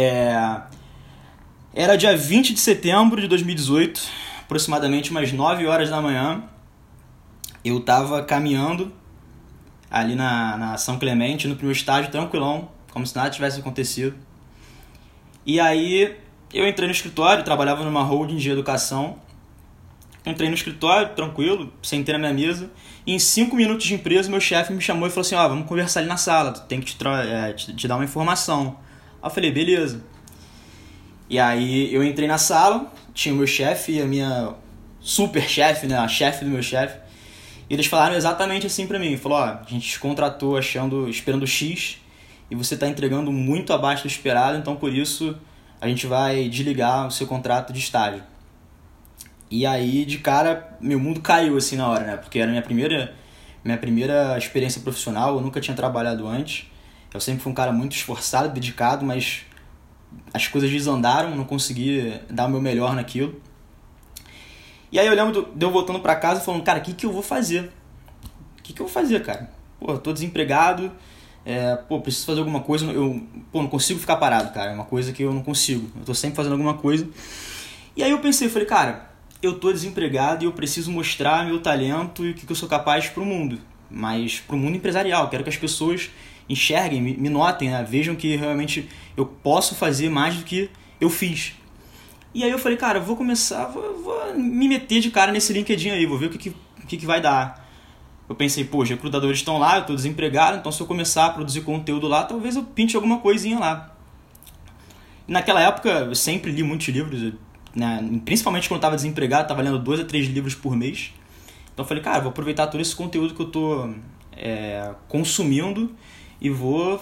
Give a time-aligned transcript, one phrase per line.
[0.00, 0.60] É...
[1.74, 4.00] Era dia 20 de setembro de 2018,
[4.42, 6.44] aproximadamente umas 9 horas da manhã.
[7.64, 8.92] Eu tava caminhando
[9.90, 14.14] ali na, na São Clemente, no primeiro estágio, tranquilão, como se nada tivesse acontecido.
[15.44, 16.16] E aí
[16.54, 19.16] eu entrei no escritório, trabalhava numa holding de educação.
[20.24, 22.70] Entrei no escritório, tranquilo, sentei na minha mesa.
[23.04, 25.48] E em cinco minutos de empresa, meu chefe me chamou e falou assim: Ó, oh,
[25.48, 28.86] vamos conversar ali na sala, tem que te, é, te, te dar uma informação.
[29.22, 30.02] Aí eu falei: beleza.
[31.30, 34.54] E aí eu entrei na sala, tinha o meu chefe e a minha
[35.00, 36.98] super chefe, né, a chefe do meu chefe.
[37.68, 41.46] E eles falaram exatamente assim para mim, falou, ó, a gente te contratou achando, esperando
[41.46, 41.98] X
[42.50, 45.36] e você tá entregando muito abaixo do esperado, então por isso
[45.80, 48.22] a gente vai desligar o seu contrato de estágio.
[49.50, 52.16] E aí, de cara, meu mundo caiu assim na hora, né?
[52.16, 53.14] Porque era minha primeira
[53.64, 56.66] minha primeira experiência profissional, eu nunca tinha trabalhado antes.
[57.12, 59.46] Eu sempre fui um cara muito esforçado, dedicado, mas
[60.32, 63.40] as coisas desandaram, não consegui dar o meu melhor naquilo.
[64.90, 67.12] E aí eu lembro de eu voltando para casa falando, cara, o que, que eu
[67.12, 67.70] vou fazer?
[68.58, 69.50] O que, que eu vou fazer, cara?
[69.78, 70.90] Pô, eu tô desempregado,
[71.44, 74.84] é, pô, preciso fazer alguma coisa, eu pô, não consigo ficar parado, cara, é uma
[74.84, 77.08] coisa que eu não consigo, eu tô sempre fazendo alguma coisa.
[77.96, 79.10] E aí eu pensei, falei, cara,
[79.42, 82.68] eu tô desempregado e eu preciso mostrar meu talento e o que, que eu sou
[82.68, 83.58] capaz pro mundo,
[83.90, 86.10] mas pro mundo empresarial, quero que as pessoas
[86.48, 87.84] enxerguem, me, me notem, né?
[87.88, 91.54] vejam que realmente eu posso fazer mais do que eu fiz.
[92.34, 95.90] E aí eu falei, cara, vou começar, vou, vou me meter de cara nesse LinkedIn
[95.90, 96.54] aí, vou ver o que, que,
[96.86, 97.66] que, que vai dar.
[98.28, 101.30] Eu pensei, pô, os recrutadores estão lá, eu estou desempregado, então se eu começar a
[101.30, 103.94] produzir conteúdo lá, talvez eu pinte alguma coisinha lá.
[105.26, 107.32] Naquela época, eu sempre li muitos livros,
[107.74, 108.20] né?
[108.24, 111.12] principalmente quando eu estava desempregado, estava lendo dois a três livros por mês.
[111.72, 113.94] Então eu falei, cara, vou aproveitar todo esse conteúdo que eu estou
[114.36, 115.94] é, consumindo
[116.40, 117.00] e vou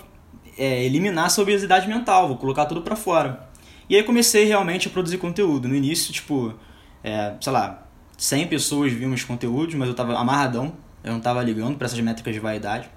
[0.56, 3.48] é, eliminar essa obesidade mental, vou colocar tudo para fora.
[3.88, 5.68] E aí comecei realmente a produzir conteúdo.
[5.68, 6.54] No início, tipo,
[7.04, 11.42] é, sei lá, 100 pessoas viam meus conteúdos, mas eu tava amarradão, eu não tava
[11.42, 12.88] ligando para essas métricas de vaidade.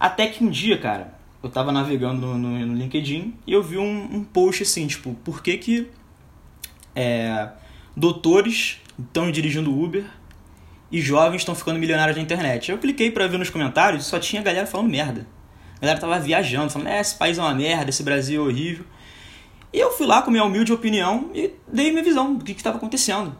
[0.00, 4.16] Até que um dia, cara, eu tava navegando no, no, LinkedIn e eu vi um,
[4.16, 5.88] um, post assim, tipo, por que que
[6.94, 7.50] é,
[7.96, 10.04] doutores estão dirigindo Uber
[10.90, 12.70] e jovens estão ficando milionários na internet?
[12.70, 15.26] Eu cliquei para ver nos comentários só tinha galera falando merda.
[15.82, 18.84] Galera tava viajando, falando, é, esse país é uma merda, esse Brasil é horrível.
[19.72, 22.76] E eu fui lá com minha humilde opinião e dei minha visão do que estava
[22.76, 23.36] acontecendo.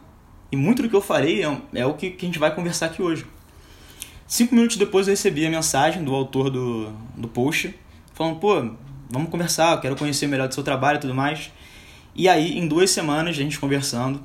[0.51, 2.87] E muito do que eu falei é, é o que, que, a gente vai conversar
[2.87, 3.25] aqui hoje.
[4.27, 7.73] Cinco minutos depois eu recebi a mensagem do autor do, do post,
[8.13, 8.55] falando, pô,
[9.09, 11.49] vamos conversar, eu quero conhecer melhor do seu trabalho e tudo mais.
[12.13, 14.21] E aí, em duas semanas, a gente conversando,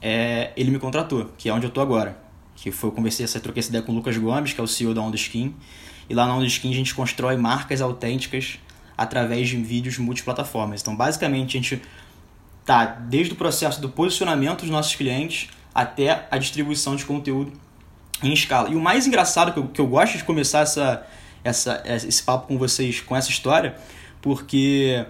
[0.00, 2.16] é, ele me contratou, que é onde eu tô agora.
[2.54, 4.68] Que foi, eu conversei, essa, troquei essa ideia com o Lucas Gomes, que é o
[4.68, 5.56] CEO da Onda Skin.
[6.12, 8.58] E lá na Onda Skin a gente constrói marcas autênticas
[8.98, 10.82] através de vídeos multiplataformas.
[10.82, 11.80] Então, basicamente, a gente
[12.66, 17.50] tá desde o processo do posicionamento dos nossos clientes até a distribuição de conteúdo
[18.22, 18.68] em escala.
[18.68, 21.06] E o mais engraçado que eu, que eu gosto de começar essa,
[21.42, 23.74] essa, esse papo com vocês com essa história,
[24.20, 25.06] porque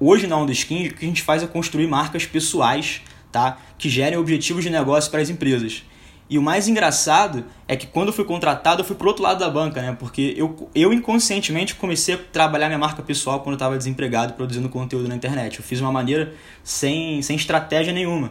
[0.00, 3.58] hoje na Onda Skin o que a gente faz é construir marcas pessoais tá?
[3.76, 5.84] que gerem objetivos de negócio para as empresas.
[6.30, 9.40] E o mais engraçado é que quando eu fui contratado, eu fui pro outro lado
[9.40, 9.96] da banca, né?
[9.98, 14.68] Porque eu, eu inconscientemente comecei a trabalhar minha marca pessoal quando eu estava desempregado, produzindo
[14.68, 15.58] conteúdo na internet.
[15.58, 16.32] Eu fiz uma maneira
[16.62, 18.30] sem, sem estratégia nenhuma.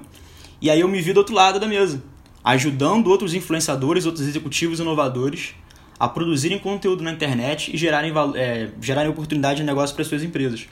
[0.61, 2.01] E aí eu me vi do outro lado da mesa,
[2.41, 5.53] ajudando outros influenciadores, outros executivos inovadores
[5.99, 10.69] a produzirem conteúdo na internet e gerarem, é, gerarem oportunidade de negócio para suas empresas.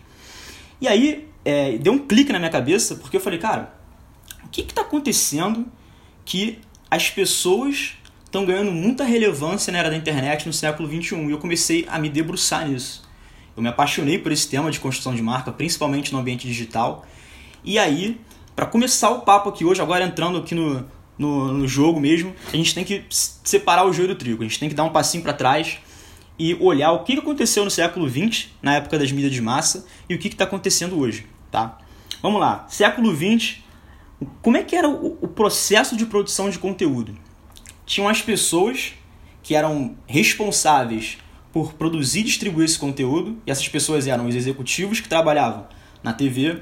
[0.80, 3.74] E aí é, deu um clique na minha cabeça, porque eu falei, cara,
[4.46, 5.66] o que está acontecendo
[6.24, 6.59] que
[6.90, 7.94] as pessoas
[8.25, 11.98] estão ganhando muita relevância na era da internet no século 21 e eu comecei a
[12.00, 13.08] me debruçar nisso.
[13.56, 17.06] Eu me apaixonei por esse tema de construção de marca, principalmente no ambiente digital.
[17.64, 18.20] E aí,
[18.56, 20.86] para começar o papo aqui hoje, agora entrando aqui no,
[21.18, 24.44] no, no, jogo mesmo, a gente tem que separar o joio do trigo.
[24.44, 25.80] A gente tem que dar um passinho para trás
[26.38, 30.14] e olhar o que aconteceu no século 20, na época das mídias de massa, e
[30.14, 31.26] o que está acontecendo hoje.
[31.52, 31.80] Tá?
[32.22, 32.67] Vamos lá.
[32.70, 33.66] Século 20,
[34.41, 37.16] como é que era o, o processo de produção de conteúdo?
[37.85, 38.93] Tinham as pessoas
[39.43, 41.17] que eram responsáveis
[41.53, 45.67] por produzir e distribuir esse conteúdo, e essas pessoas eram os executivos que trabalhavam
[46.03, 46.61] na TV,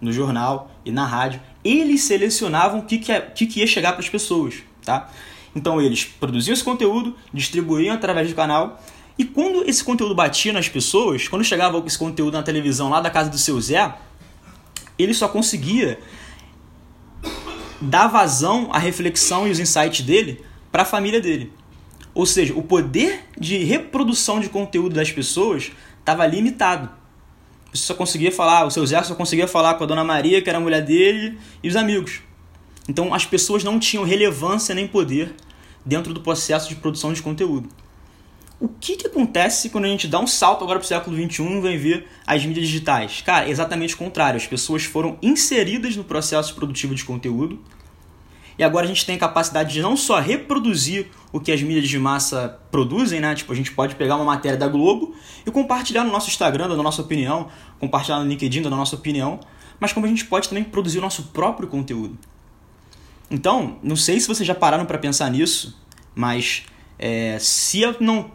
[0.00, 1.40] no jornal e na rádio.
[1.62, 5.10] Eles selecionavam o que, que, que, que ia chegar para as pessoas, tá?
[5.54, 8.82] Então eles produziam esse conteúdo, distribuíam através do canal,
[9.16, 13.10] e quando esse conteúdo batia nas pessoas, quando chegava esse conteúdo na televisão lá da
[13.10, 13.94] casa do seu Zé,
[14.98, 16.00] ele só conseguia
[17.84, 20.42] dar vazão à reflexão e os insights dele
[20.72, 21.52] para a família dele.
[22.14, 26.88] Ou seja, o poder de reprodução de conteúdo das pessoas estava limitado.
[27.72, 30.48] Você só conseguia falar, o seu Zé só conseguia falar com a dona Maria, que
[30.48, 32.20] era a mulher dele, e os amigos.
[32.88, 35.34] Então as pessoas não tinham relevância nem poder
[35.84, 37.68] dentro do processo de produção de conteúdo.
[38.64, 41.42] O que, que acontece quando a gente dá um salto agora para o século XXI
[41.42, 43.20] e vem ver as mídias digitais?
[43.20, 44.38] Cara, exatamente o contrário.
[44.38, 47.60] As pessoas foram inseridas no processo produtivo de conteúdo
[48.58, 51.86] e agora a gente tem a capacidade de não só reproduzir o que as mídias
[51.86, 53.34] de massa produzem, né?
[53.34, 55.14] Tipo, a gente pode pegar uma matéria da Globo
[55.46, 59.40] e compartilhar no nosso Instagram, da nossa opinião, compartilhar no LinkedIn, da nossa opinião,
[59.78, 62.18] mas como a gente pode também produzir o nosso próprio conteúdo.
[63.30, 65.78] Então, não sei se vocês já pararam para pensar nisso,
[66.14, 66.62] mas
[66.98, 68.30] é, se não,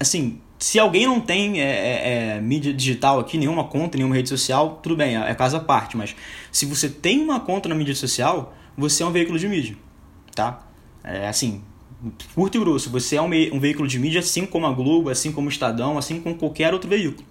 [0.00, 4.28] assim, se alguém não tem é, é, é, mídia digital aqui, nenhuma conta, nenhuma rede
[4.28, 5.96] social, tudo bem, é, é casa à parte.
[5.96, 6.16] Mas
[6.50, 9.76] se você tem uma conta na mídia social, você é um veículo de mídia,
[10.34, 10.66] tá?
[11.04, 11.62] É assim,
[12.34, 15.30] curto e grosso, você é um, um veículo de mídia assim como a Globo, assim
[15.32, 17.26] como o Estadão, assim como qualquer outro veículo.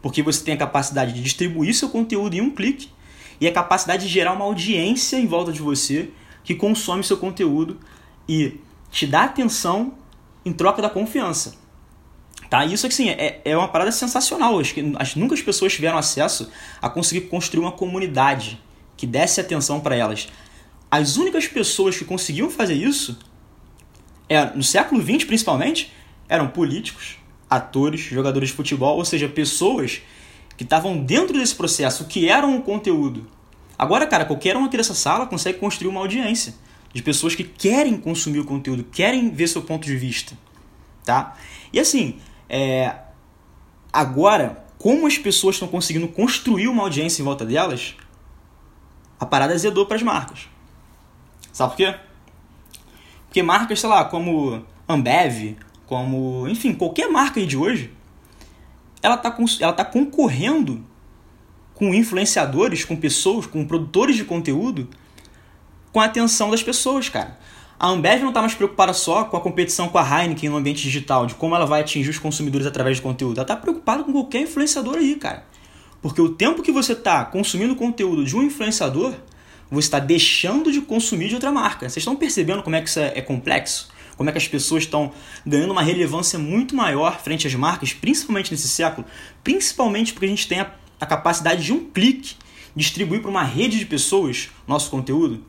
[0.00, 2.88] Porque você tem a capacidade de distribuir seu conteúdo em um clique
[3.40, 6.10] e a capacidade de gerar uma audiência em volta de você
[6.42, 7.78] que consome seu conteúdo
[8.28, 8.60] e
[8.90, 9.94] te dá atenção
[10.44, 11.63] em troca da confiança.
[12.48, 12.64] Tá?
[12.64, 14.58] Isso assim, é, é uma parada sensacional.
[14.60, 16.50] Acho que acho, nunca as pessoas tiveram acesso
[16.80, 18.60] a conseguir construir uma comunidade
[18.96, 20.28] que desse atenção para elas.
[20.90, 23.18] As únicas pessoas que conseguiam fazer isso,
[24.28, 25.92] é, no século XX principalmente,
[26.28, 27.16] eram políticos,
[27.48, 30.02] atores, jogadores de futebol, ou seja, pessoas
[30.56, 33.26] que estavam dentro desse processo, que eram o conteúdo.
[33.78, 36.54] Agora, cara, qualquer um aqui dessa sala consegue construir uma audiência
[36.92, 40.38] de pessoas que querem consumir o conteúdo, querem ver seu ponto de vista,
[41.04, 41.36] tá?
[41.72, 42.18] E assim,
[42.54, 42.94] é...
[43.92, 47.96] agora, como as pessoas estão conseguindo construir uma audiência em volta delas,
[49.18, 50.48] a parada azedou para as marcas.
[51.52, 51.94] Sabe por quê?
[53.26, 55.56] Porque marcas, sei lá, como Ambev,
[55.86, 57.92] como, enfim, qualquer marca aí de hoje,
[59.02, 60.84] ela está ela tá concorrendo
[61.74, 64.88] com influenciadores, com pessoas, com produtores de conteúdo,
[65.92, 67.36] com a atenção das pessoas, cara.
[67.78, 70.82] A Ambev não está mais preocupada só com a competição com a Heineken no ambiente
[70.82, 73.38] digital, de como ela vai atingir os consumidores através de conteúdo.
[73.38, 75.44] Ela está preocupada com qualquer influenciador aí, cara.
[76.00, 79.14] Porque o tempo que você está consumindo conteúdo de um influenciador
[79.70, 81.88] você está deixando de consumir de outra marca.
[81.88, 83.88] Vocês estão percebendo como é que isso é, é complexo?
[84.16, 85.12] Como é que as pessoas estão
[85.44, 89.06] ganhando uma relevância muito maior frente às marcas, principalmente nesse século?
[89.42, 92.36] Principalmente porque a gente tem a, a capacidade de um clique
[92.76, 95.44] distribuir para uma rede de pessoas nosso conteúdo.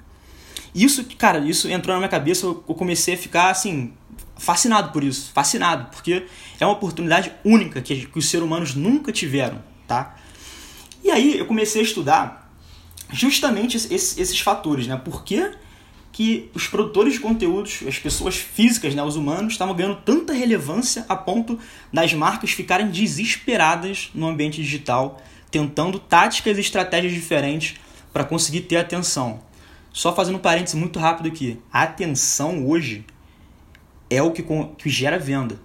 [0.76, 3.94] Isso, cara, isso entrou na minha cabeça, eu comecei a ficar assim,
[4.38, 6.26] fascinado por isso, fascinado, porque
[6.60, 10.18] é uma oportunidade única que, que os seres humanos nunca tiveram, tá?
[11.02, 12.52] E aí eu comecei a estudar
[13.10, 14.98] justamente esses, esses fatores, né?
[14.98, 15.50] Por que,
[16.12, 21.06] que os produtores de conteúdos, as pessoas físicas, né, os humanos, estavam ganhando tanta relevância
[21.08, 21.58] a ponto
[21.92, 27.76] das marcas ficarem desesperadas no ambiente digital, tentando táticas e estratégias diferentes
[28.12, 29.42] para conseguir ter atenção.
[29.96, 31.58] Só fazendo um parênteses muito rápido aqui.
[31.72, 33.06] A atenção hoje
[34.10, 34.44] é o que,
[34.78, 35.58] que gera venda.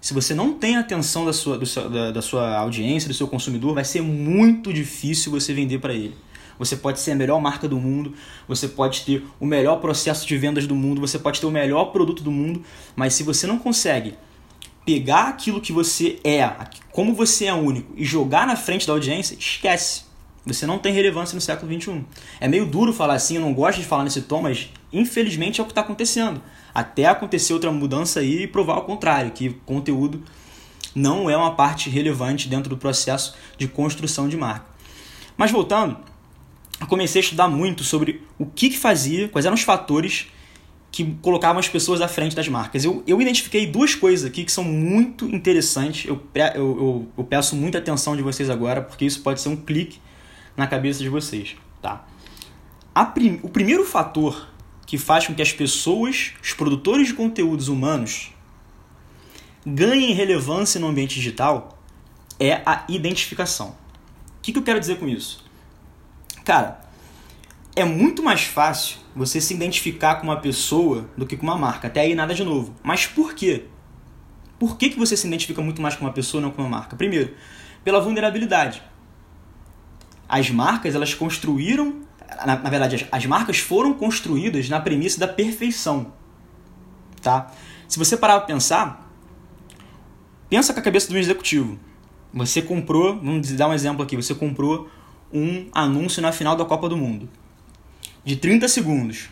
[0.00, 3.28] Se você não tem a atenção da sua, do, da, da sua audiência, do seu
[3.28, 6.16] consumidor, vai ser muito difícil você vender para ele
[6.58, 8.14] você pode ser a melhor marca do mundo,
[8.48, 11.92] você pode ter o melhor processo de vendas do mundo, você pode ter o melhor
[11.92, 12.64] produto do mundo,
[12.96, 14.14] mas se você não consegue
[14.84, 16.50] pegar aquilo que você é,
[16.90, 20.07] como você é único, e jogar na frente da audiência, esquece.
[20.54, 22.04] Você não tem relevância no século XXI.
[22.40, 25.62] É meio duro falar assim, eu não gosto de falar nesse tom, mas infelizmente é
[25.62, 26.42] o que está acontecendo.
[26.74, 30.22] Até acontecer outra mudança aí e provar o contrário, que conteúdo
[30.94, 34.66] não é uma parte relevante dentro do processo de construção de marca.
[35.36, 35.96] Mas voltando,
[36.80, 40.28] eu comecei a estudar muito sobre o que, que fazia, quais eram os fatores
[40.90, 42.84] que colocavam as pessoas à frente das marcas.
[42.84, 46.08] Eu, eu identifiquei duas coisas aqui que são muito interessantes.
[46.08, 49.56] Eu, eu, eu, eu peço muita atenção de vocês agora, porque isso pode ser um
[49.56, 50.00] clique
[50.58, 51.56] na cabeça de vocês.
[51.80, 52.04] Tá?
[53.14, 54.48] Prim, o primeiro fator
[54.84, 58.32] que faz com que as pessoas, os produtores de conteúdos humanos,
[59.64, 61.78] ganhem relevância no ambiente digital
[62.40, 63.68] é a identificação.
[63.68, 65.44] O que, que eu quero dizer com isso?
[66.44, 66.80] Cara,
[67.76, 71.86] é muito mais fácil você se identificar com uma pessoa do que com uma marca.
[71.86, 72.74] Até aí nada de novo.
[72.82, 73.66] Mas por quê?
[74.58, 76.96] Por que, que você se identifica muito mais com uma pessoa não com uma marca?
[76.96, 77.34] Primeiro,
[77.84, 78.82] pela vulnerabilidade.
[80.28, 82.02] As marcas, elas construíram,
[82.44, 86.12] na, na verdade, as, as marcas foram construídas na premissa da perfeição.
[87.22, 87.50] Tá?
[87.88, 89.10] Se você parar para pensar,
[90.48, 91.78] pensa com a cabeça do executivo.
[92.34, 94.88] Você comprou, vamos dar um exemplo aqui, você comprou
[95.32, 97.28] um anúncio na final da Copa do Mundo
[98.28, 99.30] de 30 segundos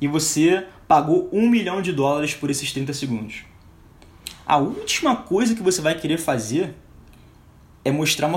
[0.00, 3.44] e você pagou um milhão de dólares por esses 30 segundos.
[4.46, 6.74] A última coisa que você vai querer fazer
[7.86, 8.36] é mostrar uma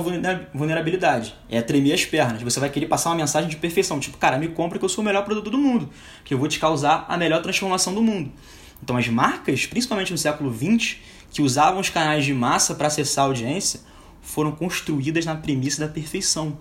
[0.54, 2.40] vulnerabilidade, é tremer as pernas.
[2.44, 5.02] Você vai querer passar uma mensagem de perfeição, tipo, cara, me compra que eu sou
[5.02, 5.90] o melhor produto do mundo,
[6.24, 8.32] que eu vou te causar a melhor transformação do mundo.
[8.84, 10.98] Então as marcas, principalmente no século XX,
[11.32, 13.80] que usavam os canais de massa para acessar a audiência,
[14.22, 16.56] foram construídas na premissa da perfeição.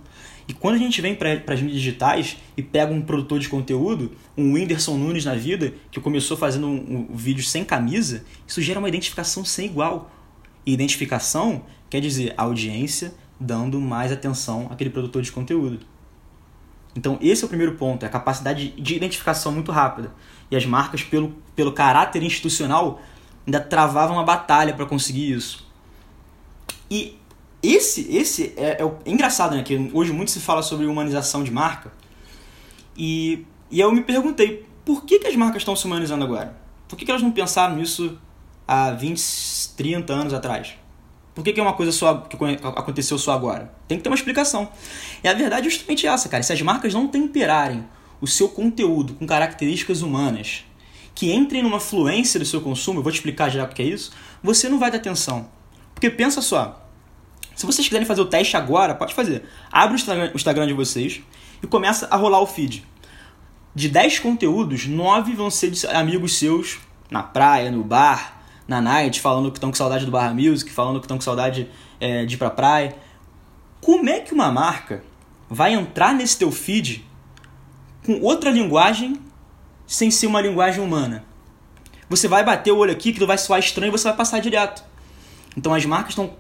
[0.49, 4.13] E quando a gente vem para as mídias digitais e pega um produtor de conteúdo,
[4.35, 8.79] um Whindersson Nunes na vida, que começou fazendo um, um vídeo sem camisa, isso gera
[8.79, 10.11] uma identificação sem igual.
[10.65, 15.81] E identificação quer dizer audiência dando mais atenção àquele produtor de conteúdo.
[16.97, 20.13] Então, esse é o primeiro ponto, é a capacidade de identificação muito rápida.
[20.51, 23.01] E as marcas, pelo, pelo caráter institucional,
[23.47, 25.67] ainda travavam uma batalha para conseguir isso.
[26.91, 27.17] E
[27.63, 29.63] esse, esse é, é, é, engraçado, né?
[29.63, 31.93] Que hoje muito se fala sobre humanização de marca.
[32.97, 36.57] E, e eu me perguntei, por que, que as marcas estão se humanizando agora?
[36.89, 38.19] Por que, que elas não pensaram nisso
[38.67, 39.23] há 20,
[39.77, 40.75] 30 anos atrás?
[41.39, 43.73] Por que, que é uma coisa só que aconteceu só agora?
[43.87, 44.69] Tem que ter uma explicação.
[45.23, 46.43] E a verdade é justamente essa, cara.
[46.43, 47.87] Se as marcas não temperarem
[48.21, 50.65] o seu conteúdo com características humanas
[51.15, 53.85] que entrem numa fluência do seu consumo, eu vou te explicar já o que é
[53.85, 54.11] isso,
[54.43, 55.49] você não vai dar atenção.
[55.95, 56.85] Porque pensa só,
[57.55, 59.45] se vocês quiserem fazer o teste agora, pode fazer.
[59.71, 61.21] Abre o Instagram de vocês
[61.63, 62.85] e começa a rolar o feed.
[63.77, 68.38] De 10 conteúdos, 9 vão ser de amigos seus na praia, no bar,
[68.69, 71.69] na night, falando que estão com saudade do Barra Music, falando que estão com saudade
[71.99, 72.95] é, de ir pra praia.
[73.81, 75.03] Como é que uma marca
[75.49, 77.05] vai entrar nesse teu feed
[78.05, 79.17] com outra linguagem
[79.87, 81.25] sem ser uma linguagem humana?
[82.11, 84.85] Você vai bater o olho aqui que vai soar estranho e você vai passar direto.
[85.57, 86.35] Então as marcas estão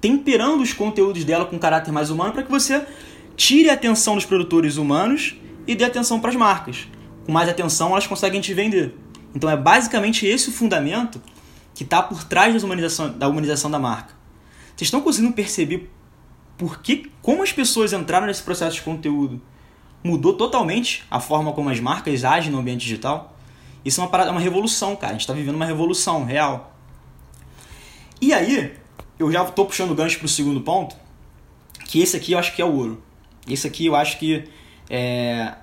[0.00, 2.86] temperando os conteúdos dela com caráter mais humano para que você
[3.36, 5.36] tire a atenção dos produtores humanos
[5.66, 6.88] e dê atenção para as marcas.
[7.26, 8.94] Com mais atenção, elas conseguem te vender.
[9.34, 11.20] Então é basicamente esse o fundamento
[11.80, 14.14] que está por trás da humanização, da humanização da marca.
[14.76, 15.90] Vocês estão conseguindo perceber
[16.58, 19.40] por que, como as pessoas entraram nesse processo de conteúdo
[20.04, 23.34] mudou totalmente a forma como as marcas agem no ambiente digital?
[23.82, 25.08] Isso é uma parada, uma revolução, cara.
[25.08, 26.76] A gente está vivendo uma revolução real.
[28.20, 28.74] E aí,
[29.18, 30.94] eu já estou puxando o gancho para o segundo ponto,
[31.86, 33.02] que esse aqui eu acho que é o ouro.
[33.48, 34.44] Esse aqui eu acho que,
[34.90, 35.54] é,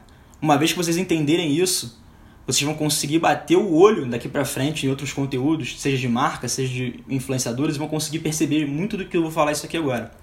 [0.42, 2.02] uma vez que vocês entenderem isso,
[2.48, 6.48] vocês vão conseguir bater o olho daqui para frente em outros conteúdos, seja de marca,
[6.48, 10.13] seja de influenciadores, vão conseguir perceber muito do que eu vou falar isso aqui agora.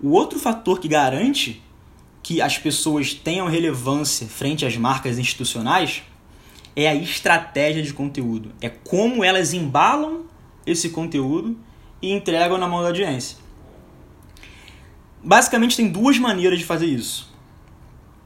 [0.00, 1.62] O outro fator que garante
[2.22, 6.02] que as pessoas tenham relevância frente às marcas institucionais
[6.74, 8.52] é a estratégia de conteúdo.
[8.62, 10.24] É como elas embalam
[10.64, 11.58] esse conteúdo
[12.00, 13.36] e entregam na mão da audiência.
[15.22, 17.30] Basicamente tem duas maneiras de fazer isso.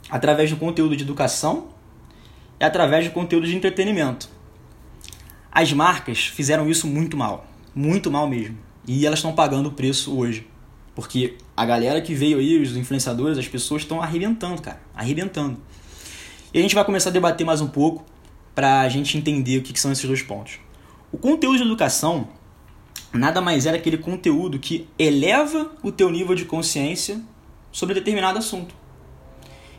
[0.09, 1.75] Através do conteúdo de educação
[2.59, 4.29] é através de conteúdo de entretenimento.
[5.51, 8.59] As marcas fizeram isso muito mal, muito mal mesmo.
[8.87, 10.47] E elas estão pagando o preço hoje.
[10.95, 15.59] Porque a galera que veio aí, os influenciadores, as pessoas estão arrebentando, cara, arrebentando.
[16.53, 18.05] E a gente vai começar a debater mais um pouco
[18.55, 20.59] para a gente entender o que, que são esses dois pontos.
[21.13, 22.29] O conteúdo de educação
[23.13, 27.21] nada mais era aquele conteúdo que eleva o teu nível de consciência
[27.71, 28.75] sobre determinado assunto.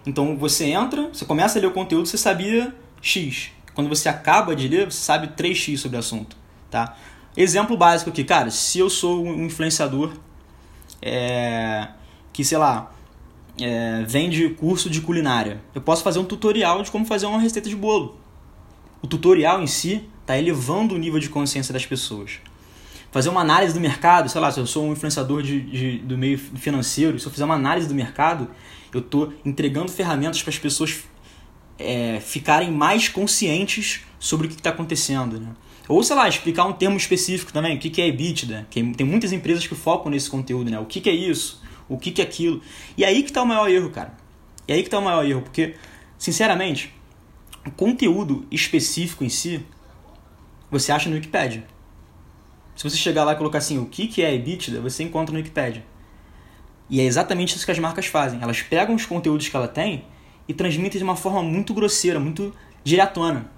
[0.07, 3.51] Então você entra, você começa a ler o conteúdo, você sabia X.
[3.75, 6.37] Quando você acaba de ler, você sabe 3X sobre o assunto.
[6.71, 6.95] Tá?
[7.35, 10.13] Exemplo básico aqui, cara, se eu sou um influenciador
[11.01, 11.89] é,
[12.31, 12.93] que, sei lá,
[13.59, 17.69] é, vende curso de culinária, eu posso fazer um tutorial de como fazer uma receita
[17.69, 18.17] de bolo.
[19.01, 22.39] O tutorial em si está elevando o nível de consciência das pessoas.
[23.11, 26.17] Fazer uma análise do mercado, sei lá, se eu sou um influenciador de, de do
[26.17, 28.49] meio financeiro, se eu fizer uma análise do mercado,
[28.93, 31.03] eu estou entregando ferramentas para as pessoas
[31.79, 35.39] é, ficarem mais conscientes sobre o que está acontecendo.
[35.39, 35.49] Né?
[35.87, 38.67] Ou, sei lá, explicar um termo específico também, o que, que é EBITDA.
[38.69, 40.79] Que tem muitas empresas que focam nesse conteúdo, né?
[40.79, 41.61] O que, que é isso?
[41.87, 42.61] O que, que é aquilo?
[42.97, 44.13] E aí que está o maior erro, cara.
[44.67, 45.75] E aí que está o maior erro, porque,
[46.17, 46.93] sinceramente,
[47.65, 49.63] o conteúdo específico em si,
[50.69, 51.65] você acha no Wikipedia.
[52.75, 55.39] Se você chegar lá e colocar assim, o que, que é EBITDA, você encontra no
[55.39, 55.85] Wikipedia.
[56.89, 58.41] E é exatamente isso que as marcas fazem.
[58.41, 60.05] Elas pegam os conteúdos que ela tem
[60.47, 62.53] e transmitem de uma forma muito grosseira, muito
[62.83, 63.51] diretona.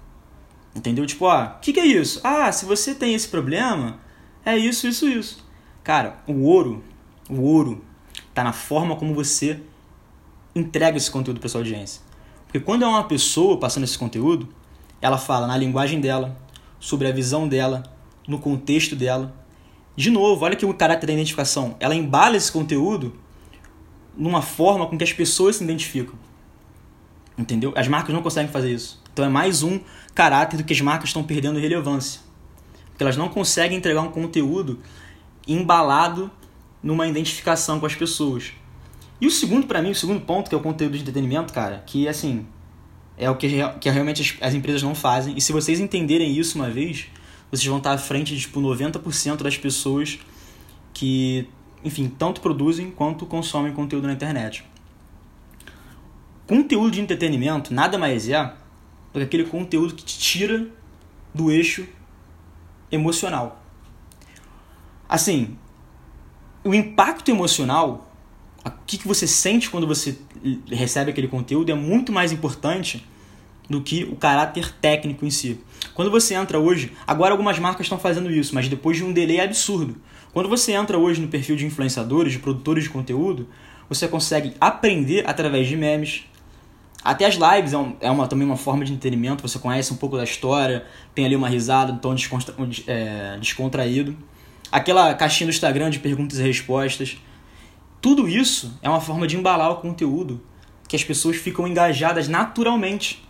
[0.74, 1.06] Entendeu?
[1.06, 2.20] Tipo, ó, o que, que é isso?
[2.24, 3.98] Ah, se você tem esse problema,
[4.44, 5.44] é isso, isso, isso.
[5.82, 6.82] Cara, o ouro,
[7.28, 7.84] o ouro
[8.34, 9.60] tá na forma como você
[10.54, 12.02] entrega esse conteúdo para sua audiência.
[12.46, 14.48] Porque quando é uma pessoa passando esse conteúdo,
[15.00, 16.36] ela fala na linguagem dela,
[16.78, 17.82] sobre a visão dela,
[18.26, 19.34] no contexto dela,
[19.96, 21.76] de novo, olha que o caráter da identificação.
[21.80, 23.14] Ela embala esse conteúdo
[24.16, 26.14] numa forma com que as pessoas se identificam.
[27.36, 27.72] Entendeu?
[27.76, 29.02] As marcas não conseguem fazer isso.
[29.12, 29.80] Então é mais um
[30.14, 32.20] caráter do que as marcas estão perdendo relevância.
[32.90, 34.80] Porque elas não conseguem entregar um conteúdo
[35.46, 36.30] embalado
[36.82, 38.52] numa identificação com as pessoas.
[39.20, 41.82] E o segundo, para mim, o segundo ponto, que é o conteúdo de entretenimento, cara,
[41.86, 42.46] que assim,
[43.18, 43.48] é o que,
[43.80, 45.36] que realmente as, as empresas não fazem.
[45.36, 47.06] E se vocês entenderem isso uma vez,
[47.50, 50.18] vocês vão estar à frente de tipo 90% das pessoas
[50.92, 51.48] que,
[51.84, 54.64] enfim, tanto produzem quanto consomem conteúdo na internet.
[56.46, 58.44] Conteúdo de entretenimento nada mais é
[59.12, 60.66] do que aquele conteúdo que te tira
[61.34, 61.86] do eixo
[62.90, 63.62] emocional.
[65.08, 65.56] Assim,
[66.62, 68.12] o impacto emocional,
[68.64, 70.18] o que, que você sente quando você
[70.70, 73.04] recebe aquele conteúdo é muito mais importante
[73.68, 75.60] do que o caráter técnico em si.
[75.94, 79.40] Quando você entra hoje, agora algumas marcas estão fazendo isso, mas depois de um delay
[79.40, 79.96] absurdo.
[80.32, 83.48] Quando você entra hoje no perfil de influenciadores, de produtores de conteúdo,
[83.88, 86.24] você consegue aprender através de memes.
[87.02, 89.96] Até as lives é, um, é uma, também uma forma de entretenimento, você conhece um
[89.96, 90.84] pouco da história,
[91.14, 92.54] tem ali uma risada, um tom descontra,
[92.86, 94.16] é, descontraído.
[94.70, 97.18] Aquela caixinha do Instagram de perguntas e respostas.
[98.00, 100.40] Tudo isso é uma forma de embalar o conteúdo
[100.86, 103.24] que as pessoas ficam engajadas naturalmente.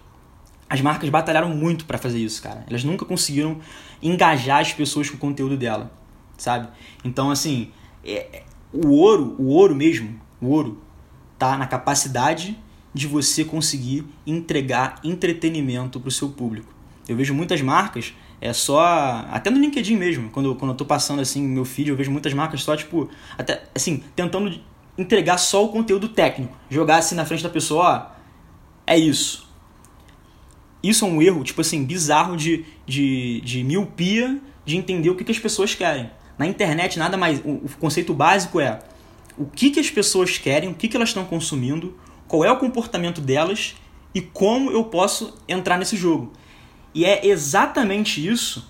[0.70, 2.64] As marcas batalharam muito para fazer isso, cara.
[2.68, 3.58] Elas nunca conseguiram
[4.00, 5.92] engajar as pessoas com o conteúdo dela,
[6.38, 6.68] sabe?
[7.04, 7.72] Então, assim,
[8.04, 10.80] é, o ouro, o ouro mesmo, o ouro,
[11.36, 12.56] tá na capacidade
[12.94, 16.72] de você conseguir entregar entretenimento para o seu público.
[17.08, 19.26] Eu vejo muitas marcas é só.
[19.30, 22.32] Até no LinkedIn mesmo, quando, quando eu tô passando assim meu feed, eu vejo muitas
[22.32, 24.58] marcas só, tipo, até assim, tentando
[24.96, 26.56] entregar só o conteúdo técnico.
[26.70, 28.20] Jogar assim na frente da pessoa, ó,
[28.86, 29.49] é isso.
[30.82, 35.24] Isso é um erro, tipo assim, bizarro de, de, de miopia de entender o que,
[35.24, 36.10] que as pessoas querem.
[36.38, 37.40] Na internet, nada mais.
[37.44, 38.78] O, o conceito básico é
[39.36, 42.58] o que, que as pessoas querem, o que, que elas estão consumindo, qual é o
[42.58, 43.74] comportamento delas
[44.14, 46.32] e como eu posso entrar nesse jogo.
[46.94, 48.68] E é exatamente isso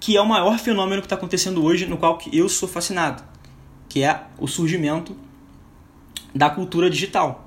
[0.00, 3.22] que é o maior fenômeno que está acontecendo hoje, no qual eu sou fascinado,
[3.88, 5.16] que é o surgimento
[6.34, 7.43] da cultura digital.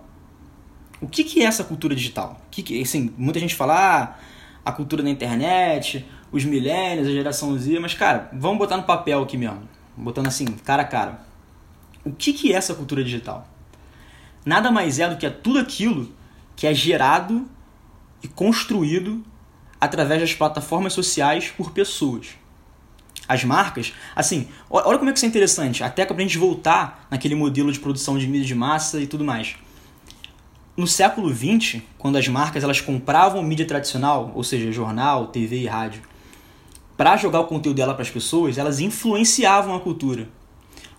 [1.00, 2.42] O que, que é essa cultura digital?
[2.50, 4.16] Que, que assim, muita gente fala ah,
[4.66, 9.22] a cultura da internet, os milênios, a geração Z, mas cara, vamos botar no papel
[9.22, 9.62] aqui mesmo,
[9.96, 11.22] botando assim, cara a cara.
[12.04, 13.48] O que, que é essa cultura digital?
[14.46, 16.12] Nada mais é do que é tudo aquilo
[16.56, 17.46] que é gerado
[18.24, 19.24] e construído
[19.80, 22.30] através das plataformas sociais por pessoas.
[23.28, 27.06] As marcas, assim, olha como é que isso é interessante, até para a gente voltar
[27.12, 29.56] naquele modelo de produção de mídia de massa e tudo mais.
[30.78, 35.66] No século XX, quando as marcas elas compravam mídia tradicional, ou seja, jornal, TV e
[35.66, 36.04] rádio,
[36.96, 40.30] para jogar o conteúdo dela para as pessoas, elas influenciavam a cultura.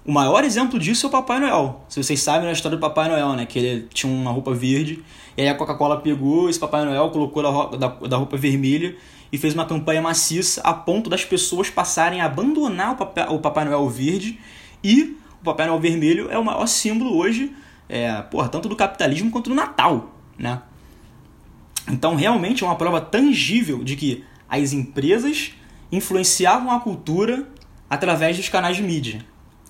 [0.04, 1.84] O maior exemplo disso é o Papai Noel.
[1.88, 3.46] Se vocês sabem a história do Papai Noel, né?
[3.46, 5.04] Que ele tinha uma roupa verde,
[5.36, 8.96] e aí a Coca-Cola pegou esse Papai Noel, colocou da, da, da roupa vermelha
[9.30, 13.64] e fez uma campanha maciça a ponto das pessoas passarem a abandonar o o Papai
[13.64, 14.40] Noel verde
[14.82, 17.54] e o Papai Noel vermelho é o maior símbolo hoje,
[17.88, 20.62] é, porra, tanto do capitalismo quanto do Natal, né?
[21.90, 25.52] Então realmente é uma prova tangível de que as empresas
[25.90, 27.48] influenciavam a cultura
[27.88, 29.24] através dos canais de mídia.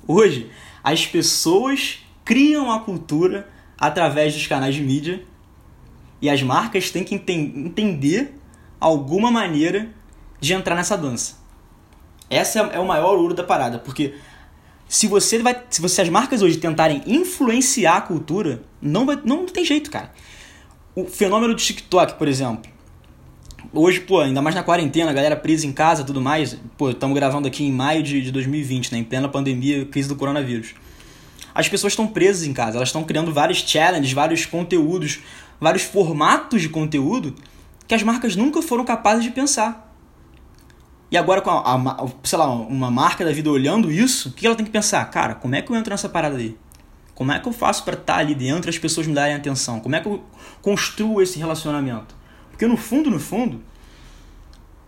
[0.06, 0.50] Hoje,
[0.82, 5.22] as pessoas criam a cultura através dos canais de mídia
[6.20, 8.34] e as marcas têm que entender
[8.80, 9.88] alguma maneira
[10.40, 11.36] de entrar nessa dança.
[12.30, 14.14] Essa é o maior ouro da parada, porque
[14.88, 19.46] se você vai, se você as marcas hoje tentarem influenciar a cultura, não vai, não
[19.46, 20.12] tem jeito, cara.
[20.94, 22.70] O fenômeno do TikTok, por exemplo,
[23.70, 26.56] Hoje, pô, ainda mais na quarentena, a galera presa em casa tudo mais.
[26.78, 28.98] Pô, estamos gravando aqui em maio de, de 2020, né?
[28.98, 30.74] Em plena pandemia, crise do coronavírus.
[31.54, 35.20] As pessoas estão presas em casa, elas estão criando vários challenges, vários conteúdos,
[35.60, 37.34] vários formatos de conteúdo
[37.86, 39.87] que as marcas nunca foram capazes de pensar.
[41.10, 44.46] E agora, com a, a, sei lá, uma marca da vida olhando isso, o que
[44.46, 45.04] ela tem que pensar?
[45.10, 46.56] Cara, como é que eu entro nessa parada aí?
[47.14, 49.34] Como é que eu faço para estar tá ali dentro e as pessoas me darem
[49.34, 49.80] atenção?
[49.80, 50.22] Como é que eu
[50.60, 52.14] construo esse relacionamento?
[52.50, 53.62] Porque no fundo, no fundo,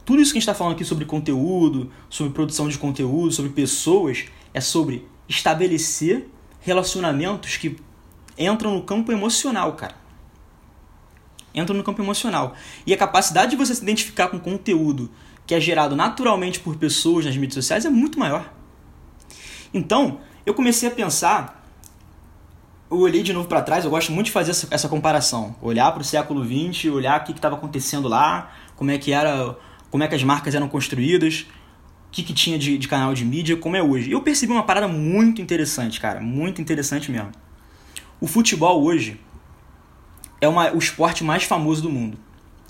[0.04, 3.50] tudo isso que a gente está falando aqui sobre conteúdo, sobre produção de conteúdo, sobre
[3.50, 6.28] pessoas, é sobre estabelecer
[6.60, 7.76] relacionamentos que
[8.36, 9.94] entram no campo emocional, cara.
[11.54, 12.54] Entram no campo emocional.
[12.86, 15.10] E a capacidade de você se identificar com conteúdo
[15.50, 18.54] que é gerado naturalmente por pessoas nas mídias sociais é muito maior.
[19.74, 21.66] Então, eu comecei a pensar
[22.88, 25.56] eu olhei de novo para trás, eu gosto muito de fazer essa, essa comparação.
[25.60, 29.56] Olhar para o século XX, olhar o que estava acontecendo lá, como é que era,
[29.90, 31.46] como é que as marcas eram construídas,
[32.06, 34.08] o que, que tinha de, de canal de mídia, como é hoje.
[34.08, 37.32] Eu percebi uma parada muito interessante, cara, muito interessante mesmo.
[38.20, 39.20] O futebol hoje
[40.40, 42.16] é uma, o esporte mais famoso do mundo.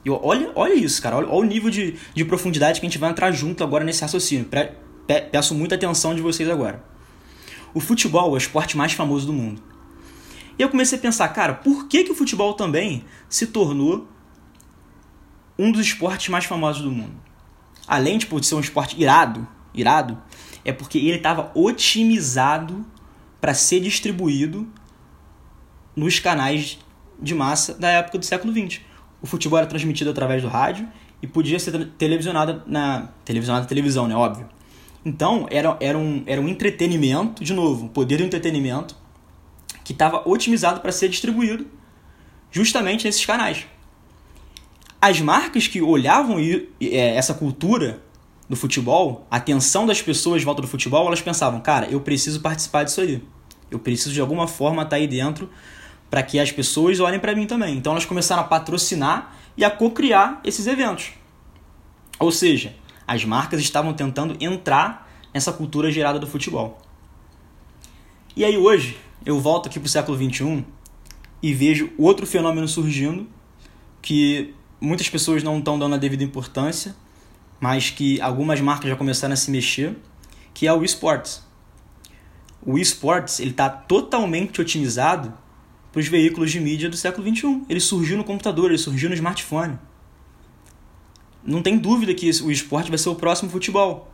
[0.08, 3.10] Olha, olha isso, cara, olha, olha o nível de, de profundidade que a gente vai
[3.10, 4.46] entrar junto agora nesse raciocínio.
[4.46, 4.70] Pe,
[5.30, 6.82] peço muita atenção de vocês agora.
[7.74, 9.62] o futebol é o esporte mais famoso do mundo.
[10.58, 14.06] E eu comecei a pensar, cara, por que, que o futebol também se tornou
[15.58, 17.14] um dos esportes mais famosos do mundo?
[17.86, 20.18] Além tipo, de ser um esporte irado, irado,
[20.64, 22.84] é porque ele estava otimizado
[23.40, 24.68] para ser distribuído
[25.96, 26.78] nos canais
[27.20, 28.80] de massa da época do século XX.
[29.22, 30.88] O futebol era transmitido através do rádio
[31.22, 34.48] e podia ser televisionado na televisionado na televisão, né, óbvio.
[35.04, 38.94] Então, era, era, um, era um entretenimento, de novo, o poder do entretenimento
[39.82, 41.66] que estava otimizado para ser distribuído
[42.50, 43.66] justamente nesses canais.
[45.00, 48.02] As marcas que olhavam é, essa cultura
[48.48, 52.40] do futebol, a atenção das pessoas em volta do futebol, elas pensavam, cara, eu preciso
[52.40, 53.22] participar disso aí.
[53.70, 55.48] Eu preciso de alguma forma estar tá aí dentro
[56.10, 57.76] para que as pessoas olhem para mim também.
[57.76, 61.12] Então elas começaram a patrocinar e a co-criar esses eventos.
[62.18, 62.74] Ou seja,
[63.06, 66.78] as marcas estavam tentando entrar nessa cultura gerada do futebol.
[68.36, 70.64] E aí hoje, eu volto aqui para o século XXI
[71.42, 73.28] e vejo outro fenômeno surgindo
[74.02, 76.94] que muitas pessoas não estão dando a devida importância,
[77.60, 79.96] mas que algumas marcas já começaram a se mexer,
[80.54, 81.42] que é o esportes.
[82.64, 85.32] O esportes ele está totalmente otimizado
[85.92, 87.62] para os veículos de mídia do século XXI.
[87.68, 89.78] Ele surgiu no computador, ele surgiu no smartphone.
[91.44, 94.12] Não tem dúvida que o esporte vai ser o próximo futebol.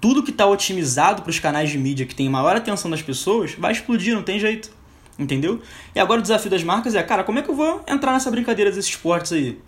[0.00, 3.54] Tudo que está otimizado para os canais de mídia que tem maior atenção das pessoas
[3.54, 4.70] vai explodir, não tem jeito.
[5.18, 5.62] Entendeu?
[5.94, 8.30] E agora o desafio das marcas é, cara, como é que eu vou entrar nessa
[8.30, 9.58] brincadeira desses esportes aí?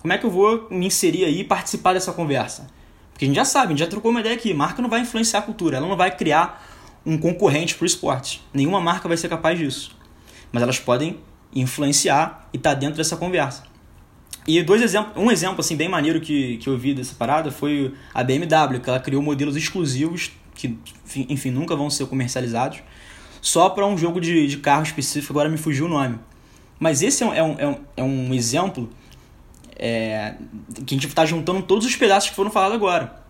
[0.00, 2.66] Como é que eu vou me inserir aí e participar dessa conversa?
[3.12, 5.00] Porque a gente já sabe, a gente já trocou uma ideia aqui, marca não vai
[5.00, 6.66] influenciar a cultura, ela não vai criar
[7.04, 8.42] um concorrente para o esporte.
[8.52, 9.99] Nenhuma marca vai ser capaz disso.
[10.52, 11.18] Mas elas podem
[11.54, 13.64] influenciar e estar tá dentro dessa conversa.
[14.46, 17.94] E dois exemplos, um exemplo assim bem maneiro que, que eu vi dessa parada foi
[18.14, 20.78] a BMW, que ela criou modelos exclusivos que,
[21.28, 22.82] enfim, nunca vão ser comercializados,
[23.40, 26.18] só para um jogo de, de carro específico, agora me fugiu o nome.
[26.78, 28.90] Mas esse é um, é um, é um, é exemplo
[29.76, 30.34] é,
[30.86, 33.20] que a gente está juntando todos os pedaços que foram falados agora.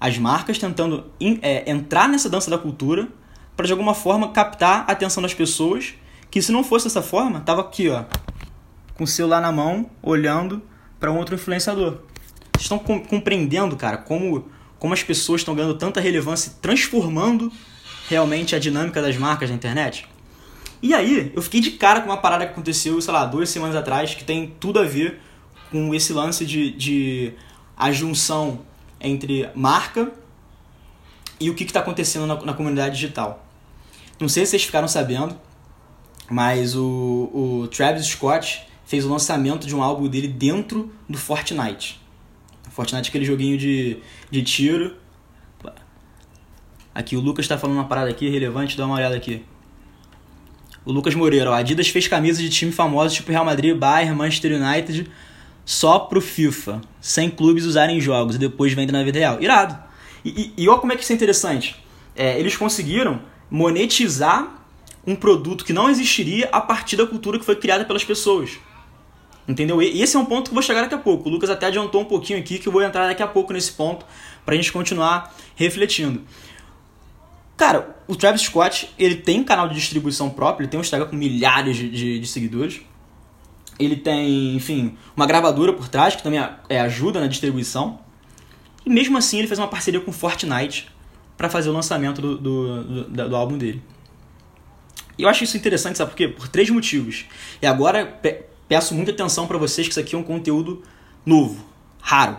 [0.00, 3.08] As marcas tentando in, é, entrar nessa dança da cultura
[3.56, 5.94] para de alguma forma captar a atenção das pessoas,
[6.32, 8.04] que se não fosse dessa forma, tava aqui, ó,
[8.94, 10.62] com o celular na mão, olhando
[10.98, 11.98] para um outro influenciador.
[12.56, 17.52] Vocês estão compreendendo, cara, como, como as pessoas estão ganhando tanta relevância transformando
[18.08, 20.08] realmente a dinâmica das marcas na internet?
[20.80, 23.76] E aí, eu fiquei de cara com uma parada que aconteceu, sei lá, duas semanas
[23.76, 25.20] atrás, que tem tudo a ver
[25.70, 27.34] com esse lance de, de
[27.76, 28.60] a junção
[28.98, 30.10] entre marca
[31.38, 33.44] e o que está acontecendo na, na comunidade digital.
[34.18, 35.36] Não sei se vocês ficaram sabendo,
[36.32, 37.30] mas o,
[37.62, 42.00] o Travis Scott fez o lançamento de um álbum dele dentro do Fortnite.
[42.70, 43.98] Fortnite é aquele joguinho de,
[44.30, 44.96] de tiro.
[46.94, 49.44] Aqui o Lucas está falando uma parada aqui relevante, dá uma olhada aqui.
[50.86, 54.58] O Lucas Moreira, ó, Adidas fez camisas de time famosos tipo Real Madrid, Bayern, Manchester
[54.58, 55.10] United
[55.66, 59.42] só pro FIFA, sem clubes usarem jogos e depois vendem na vida real.
[59.42, 59.78] Irado.
[60.24, 61.76] E, e, e olha como é que isso é interessante.
[62.16, 64.61] É, eles conseguiram monetizar
[65.06, 68.58] um produto que não existiria a partir da cultura que foi criada pelas pessoas.
[69.46, 69.82] Entendeu?
[69.82, 71.28] E esse é um ponto que eu vou chegar daqui a pouco.
[71.28, 73.72] O Lucas até adiantou um pouquinho aqui que eu vou entrar daqui a pouco nesse
[73.72, 74.06] ponto
[74.44, 76.22] para a gente continuar refletindo.
[77.56, 81.08] Cara, o Travis Scott ele tem um canal de distribuição próprio, ele tem um Instagram
[81.08, 82.80] com milhares de, de, de seguidores.
[83.78, 87.98] Ele tem, enfim, uma gravadora por trás que também é, ajuda na distribuição.
[88.86, 90.88] E mesmo assim ele fez uma parceria com Fortnite
[91.36, 93.82] para fazer o lançamento do, do, do, do álbum dele.
[95.18, 96.28] Eu acho isso interessante, sabe por quê?
[96.28, 97.26] Por três motivos.
[97.60, 98.20] E agora
[98.68, 100.82] peço muita atenção para vocês que isso aqui é um conteúdo
[101.24, 101.64] novo,
[102.00, 102.38] raro.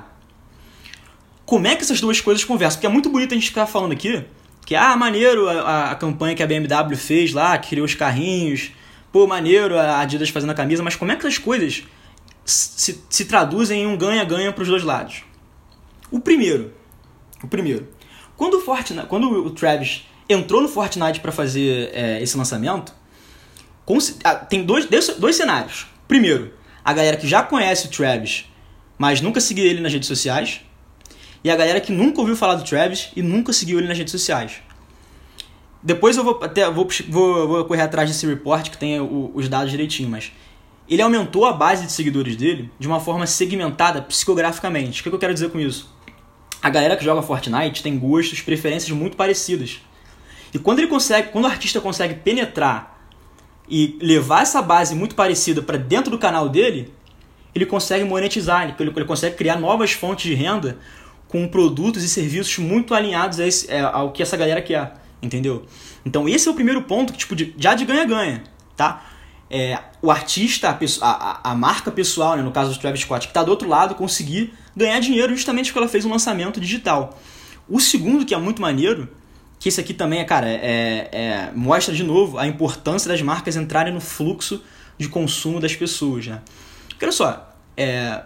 [1.46, 2.78] Como é que essas duas coisas conversam?
[2.78, 4.26] Porque é muito bonito a gente ficar falando aqui
[4.66, 8.72] que, ah, maneiro a, a campanha que a BMW fez lá, que criou os carrinhos,
[9.12, 11.84] pô, maneiro a Adidas fazendo a camisa, mas como é que essas coisas
[12.46, 15.24] se, se traduzem em um ganha-ganha para os dois lados?
[16.10, 16.74] O primeiro,
[17.44, 17.88] o primeiro,
[18.38, 22.94] quando o Fortnite, quando o Travis entrou no Fortnite para fazer é, esse lançamento,
[24.24, 25.88] ah, tem dois, dois cenários.
[26.08, 28.46] Primeiro, a galera que já conhece o Travis,
[28.98, 30.62] mas nunca seguiu ele nas redes sociais.
[31.44, 34.12] E a galera que nunca ouviu falar do Travis e nunca seguiu ele nas redes
[34.12, 34.62] sociais.
[35.82, 39.50] Depois eu vou até vou, vou, vou correr atrás desse report que tem o, os
[39.50, 40.32] dados direitinho, mas
[40.88, 45.02] ele aumentou a base de seguidores dele de uma forma segmentada psicograficamente.
[45.02, 45.94] O que eu quero dizer com isso?
[46.62, 49.82] A galera que joga Fortnite tem gostos, preferências muito parecidas.
[50.54, 53.08] E quando ele consegue, quando o artista consegue penetrar
[53.68, 56.94] e levar essa base muito parecida para dentro do canal dele,
[57.56, 60.78] ele consegue monetizar, ele, ele consegue criar novas fontes de renda
[61.28, 64.94] com produtos e serviços muito alinhados a esse, é, ao que essa galera quer.
[65.22, 65.66] entendeu?
[66.06, 68.44] Então esse é o primeiro ponto, tipo, de, já de ganha-ganha,
[68.76, 69.04] tá?
[69.50, 73.32] É, o artista, a, a, a, marca pessoal, né, no caso do Travis Scott, que
[73.32, 77.20] está do outro lado, conseguir ganhar dinheiro justamente porque ela fez um lançamento digital.
[77.70, 79.10] O segundo, que é muito maneiro,
[79.64, 83.56] que esse aqui também é, cara, é, é, mostra de novo a importância das marcas
[83.56, 84.62] entrarem no fluxo
[84.98, 86.42] de consumo das pessoas, né?
[86.90, 88.24] Porque olha só, é,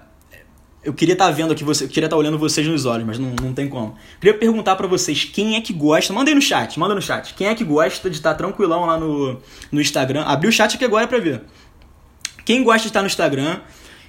[0.84, 3.06] eu queria estar tá vendo aqui, você, eu queria estar tá olhando vocês nos olhos,
[3.06, 3.96] mas não, não tem como.
[4.20, 7.36] Queria perguntar para vocês quem é que gosta, manda aí no chat, manda no chat.
[7.36, 9.40] Quem é que gosta de estar tá tranquilão lá no,
[9.72, 10.24] no Instagram?
[10.24, 11.44] Abri o chat aqui agora para ver.
[12.46, 13.60] Quem gosta de estar no Instagram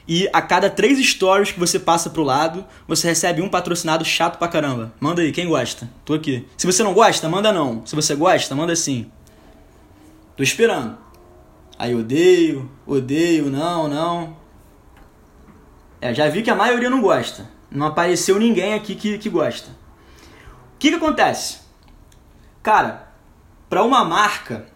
[0.09, 4.39] e a cada três stories que você passa pro lado, você recebe um patrocinado chato
[4.39, 4.91] pra caramba.
[4.99, 5.87] Manda aí, quem gosta?
[6.03, 6.49] Tô aqui.
[6.57, 7.85] Se você não gosta, manda não.
[7.85, 9.11] Se você gosta, manda sim.
[10.35, 10.97] Tô esperando.
[11.79, 14.37] Aí odeio, odeio, não, não.
[16.01, 17.47] É, já vi que a maioria não gosta.
[17.71, 19.69] Não apareceu ninguém aqui que, que gosta.
[20.75, 21.59] O que, que acontece?
[22.63, 23.13] Cara,
[23.69, 24.67] para uma marca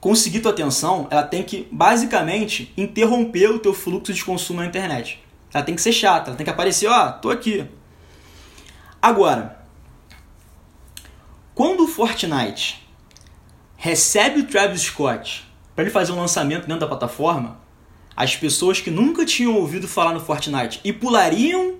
[0.00, 5.22] conseguir tua atenção, ela tem que basicamente interromper o teu fluxo de consumo na internet.
[5.52, 7.66] Ela tem que ser chata, ela tem que aparecer, ó, oh, tô aqui.
[9.02, 9.64] Agora,
[11.54, 12.86] quando o Fortnite
[13.76, 17.58] recebe o Travis Scott para ele fazer um lançamento dentro da plataforma,
[18.16, 21.76] as pessoas que nunca tinham ouvido falar no Fortnite e pulariam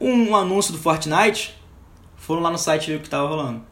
[0.00, 1.56] um anúncio do Fortnite
[2.16, 3.62] foram lá no site ver o que estava rolando.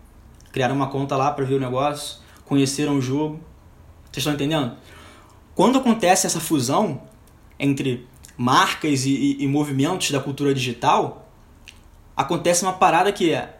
[0.52, 3.40] Criaram uma conta lá para ver o negócio, conheceram o jogo.
[4.16, 4.72] Vocês estão entendendo?
[5.54, 7.02] Quando acontece essa fusão
[7.58, 11.30] entre marcas e, e, e movimentos da cultura digital,
[12.16, 13.58] acontece uma parada que é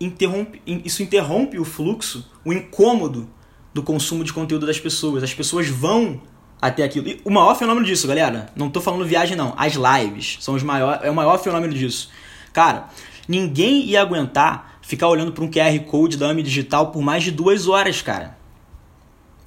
[0.00, 3.28] interrompe, isso interrompe o fluxo, o incômodo
[3.74, 5.24] do consumo de conteúdo das pessoas.
[5.24, 6.20] As pessoas vão
[6.62, 7.08] até aquilo.
[7.08, 10.62] E o maior fenômeno disso, galera, não tô falando viagem não, as lives são os
[10.62, 12.08] maior, é o maior fenômeno disso.
[12.52, 12.88] Cara,
[13.26, 17.32] ninguém ia aguentar ficar olhando para um QR Code da AMI Digital por mais de
[17.32, 18.37] duas horas, cara.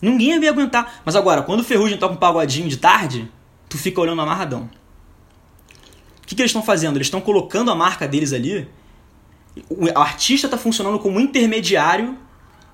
[0.01, 1.01] Ninguém ia aguentar.
[1.05, 3.31] Mas agora, quando o Ferrugem toca um pagodinho de tarde,
[3.69, 4.69] tu fica olhando amarradão.
[6.23, 6.97] O que, que eles estão fazendo?
[6.97, 8.67] Eles estão colocando a marca deles ali.
[9.69, 12.17] O artista está funcionando como intermediário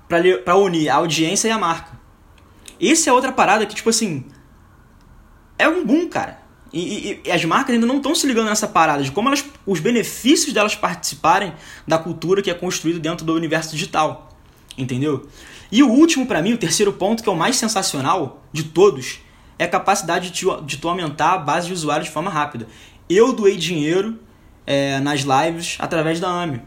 [0.08, 1.98] para unir a audiência e a marca.
[2.80, 4.24] Esse é outra parada que, tipo assim,
[5.58, 6.40] é um boom, cara.
[6.72, 9.44] E, e, e as marcas ainda não estão se ligando nessa parada de como elas,
[9.66, 11.54] os benefícios delas participarem
[11.86, 14.28] da cultura que é construída dentro do universo digital.
[14.76, 15.28] Entendeu?
[15.70, 19.20] E o último, para mim, o terceiro ponto, que é o mais sensacional de todos,
[19.58, 22.66] é a capacidade de tu, de tu aumentar a base de usuários de forma rápida.
[23.08, 24.18] Eu doei dinheiro
[24.66, 26.62] é, nas lives através da AMI.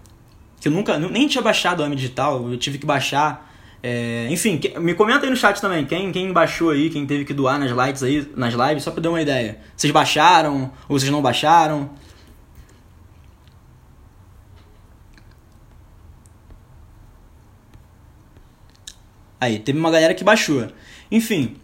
[0.59, 3.51] Que eu nunca, nem tinha baixado a AMI digital, eu tive que baixar
[3.83, 7.25] é, enfim, que, me comenta aí no chat também, quem, quem baixou aí, quem teve
[7.25, 9.57] que doar nas lives aí, nas lives, só pra dar uma ideia.
[9.75, 11.89] Vocês baixaram ou vocês não baixaram?
[19.41, 20.67] Aí, teve uma galera que baixou.
[21.11, 21.57] Enfim,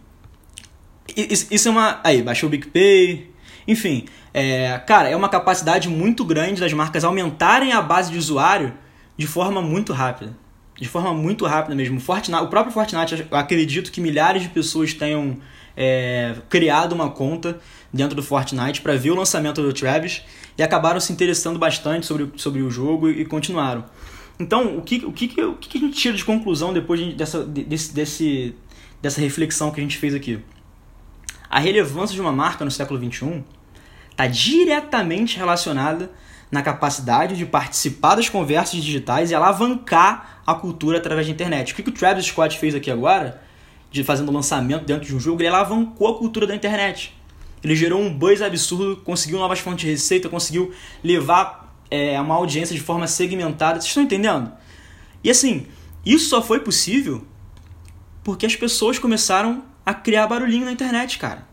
[1.16, 2.00] isso é uma.
[2.04, 3.30] Aí, baixou o BigPay.
[3.66, 8.74] Enfim, é, cara, é uma capacidade muito grande das marcas aumentarem a base de usuário
[9.16, 10.36] de forma muito rápida
[10.80, 11.98] de forma muito rápida mesmo.
[12.00, 15.36] Fortnite, o próprio Fortnite, acredito que milhares de pessoas tenham
[15.76, 17.58] é, criado uma conta
[17.92, 20.22] dentro do Fortnite para ver o lançamento do Travis
[20.56, 23.84] e acabaram se interessando bastante sobre, sobre o jogo e, continuaram.
[24.38, 27.92] Então, o que, o, que, o que a gente tira de conclusão depois dessa, desse,
[27.92, 28.54] desse,
[29.02, 30.38] dessa reflexão que a gente fez aqui?
[31.50, 33.42] A relevância de uma marca no século XXI
[34.10, 36.10] está diretamente relacionada
[36.50, 41.72] na capacidade de participar das conversas digitais e alavancar a cultura através da internet.
[41.72, 43.42] O que, que o Travis Scott fez aqui agora,
[43.90, 47.14] de fazendo lançamento dentro de um jogo, ele alavancou a cultura da internet.
[47.62, 50.72] Ele gerou um buzz absurdo, conseguiu novas fontes de receita, conseguiu
[51.02, 51.57] levar
[51.90, 53.80] é, uma audiência de forma segmentada.
[53.80, 54.50] Vocês estão entendendo?
[55.22, 55.66] E assim,
[56.04, 57.24] isso só foi possível
[58.22, 61.46] porque as pessoas começaram a criar barulhinho na internet, cara.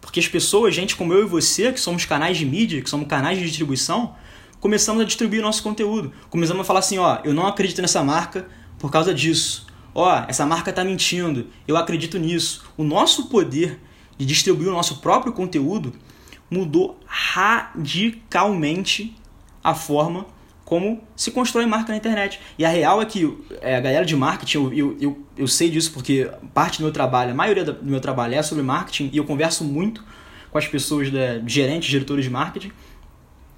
[0.00, 3.06] Porque as pessoas, gente como eu e você, que somos canais de mídia, que somos
[3.06, 4.16] canais de distribuição,
[4.58, 6.12] começamos a distribuir nosso conteúdo.
[6.28, 9.66] Começamos a falar assim, ó, eu não acredito nessa marca por causa disso.
[9.94, 11.46] Ó, essa marca tá mentindo.
[11.68, 12.64] Eu acredito nisso.
[12.76, 13.78] O nosso poder
[14.18, 15.92] de distribuir o nosso próprio conteúdo
[16.50, 19.14] mudou radicalmente
[19.62, 20.26] a forma
[20.64, 22.38] como se constrói marca na internet.
[22.56, 25.68] E a real é que é, a galera de marketing, eu, eu, eu, eu, sei
[25.68, 29.16] disso porque parte do meu trabalho, a maioria do meu trabalho é sobre marketing e
[29.16, 30.04] eu converso muito
[30.48, 32.70] com as pessoas, da, gerentes, diretores de marketing,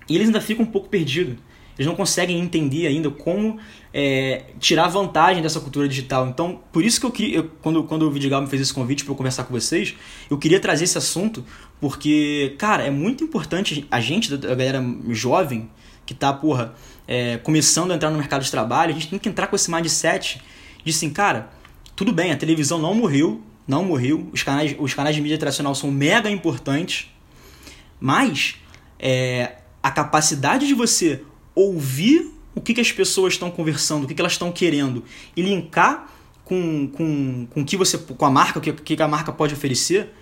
[0.09, 1.37] e eles ainda ficam um pouco perdidos.
[1.77, 3.59] Eles não conseguem entender ainda como
[3.93, 6.27] é, tirar vantagem dessa cultura digital.
[6.29, 9.13] Então, por isso que eu queria, quando, quando o Vidigal me fez esse convite para
[9.13, 9.95] eu conversar com vocês,
[10.31, 11.45] eu queria trazer esse assunto,
[11.81, 15.71] porque, cara, é muito importante a gente, a galera jovem,
[16.13, 16.75] que tá, porra,
[17.07, 19.71] é, começando a entrar no mercado de trabalho, a gente tem que entrar com esse
[19.71, 20.41] mindset
[20.85, 21.51] de assim, cara,
[21.97, 25.75] tudo bem, a televisão não morreu, não morreu, os canais, os canais de mídia tradicional
[25.75, 27.09] são mega importantes,
[28.01, 28.57] mas
[28.99, 31.23] é, a capacidade de você
[31.55, 35.05] ouvir o que, que as pessoas estão conversando, o que, que elas estão querendo
[35.37, 36.09] e linkar
[36.45, 40.13] com, com, com, que você, com a marca, o que, que a marca pode oferecer,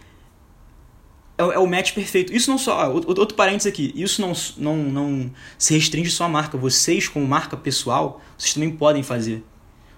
[1.40, 2.34] é, é o match perfeito.
[2.34, 2.92] Isso não só.
[2.92, 3.92] Outro parênteses aqui.
[3.94, 6.58] Isso não, não, não se restringe só à marca.
[6.58, 9.42] Vocês, como marca pessoal, vocês também podem fazer.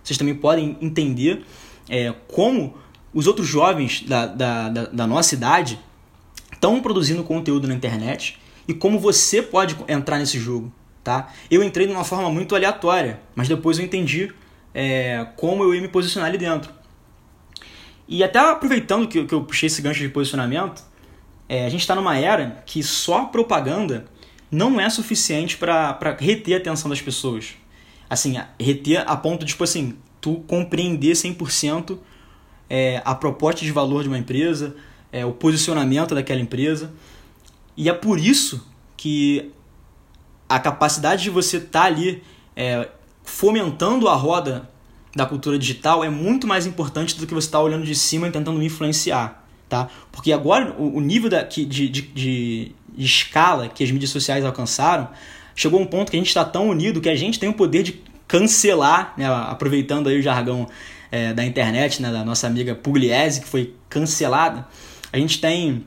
[0.02, 1.44] Vocês também podem entender
[1.88, 2.74] é, como
[3.12, 5.78] os outros jovens da, da, da, da nossa idade
[6.52, 10.72] estão produzindo conteúdo na internet e como você pode entrar nesse jogo.
[11.02, 11.32] Tá?
[11.50, 14.32] Eu entrei de uma forma muito aleatória, mas depois eu entendi
[14.72, 16.72] é, como eu ia me posicionar ali dentro.
[18.06, 20.82] E até aproveitando que, que eu puxei esse gancho de posicionamento,
[21.52, 24.06] é, a gente está numa era que só propaganda
[24.50, 27.56] não é suficiente para reter a atenção das pessoas.
[28.08, 31.98] Assim, reter a ponto de, tipo assim, tu compreender 100%
[32.70, 34.74] é, a proposta de valor de uma empresa,
[35.12, 36.90] é, o posicionamento daquela empresa.
[37.76, 39.52] E é por isso que
[40.48, 42.22] a capacidade de você estar tá ali
[42.56, 42.88] é,
[43.24, 44.70] fomentando a roda
[45.14, 48.26] da cultura digital é muito mais importante do que você estar tá olhando de cima
[48.26, 49.41] e tentando influenciar
[49.72, 49.88] tá?
[50.12, 54.44] Porque agora o, o nível da, que, de, de, de, escala que as mídias sociais
[54.44, 55.08] alcançaram
[55.56, 57.54] chegou a um ponto que a gente está tão unido que a gente tem o
[57.54, 60.68] poder de cancelar, né, aproveitando aí o jargão
[61.10, 64.66] é, da internet, né, da nossa amiga Pugliese, que foi cancelada,
[65.10, 65.86] a gente tem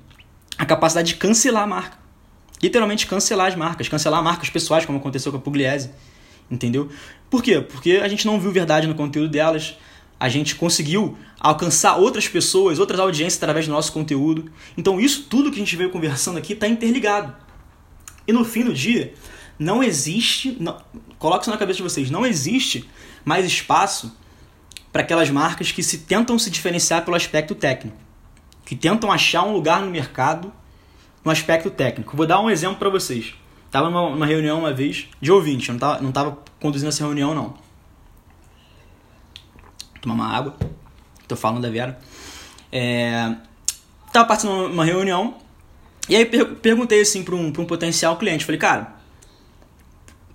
[0.57, 1.97] a capacidade de cancelar a marca.
[2.63, 5.91] Literalmente cancelar as marcas, cancelar marcas pessoais, como aconteceu com a Pugliese.
[6.49, 6.89] Entendeu?
[7.29, 7.61] Por quê?
[7.61, 9.77] Porque a gente não viu verdade no conteúdo delas,
[10.19, 14.51] a gente conseguiu alcançar outras pessoas, outras audiências através do nosso conteúdo.
[14.77, 17.35] Então, isso tudo que a gente veio conversando aqui está interligado.
[18.27, 19.13] E no fim do dia,
[19.59, 20.77] não existe, não,
[21.19, 22.89] coloque isso na cabeça de vocês, não existe
[23.23, 24.17] mais espaço
[24.91, 27.97] para aquelas marcas que se tentam se diferenciar pelo aspecto técnico,
[28.65, 30.51] que tentam achar um lugar no mercado
[31.23, 32.15] no aspecto técnico.
[32.15, 33.33] Vou dar um exemplo para vocês.
[33.65, 37.64] Estava numa, reunião uma vez de ouvinte, eu não estava conduzindo essa reunião não
[40.05, 40.55] tomar uma água.
[41.27, 41.99] Tô falando da Vera.
[42.71, 43.35] É,
[44.13, 45.37] tava participando de uma reunião
[46.07, 48.45] e aí per perguntei assim para um, um potencial cliente.
[48.45, 48.95] Falei, cara,